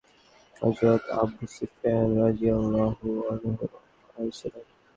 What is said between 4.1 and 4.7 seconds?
আসছিলেন।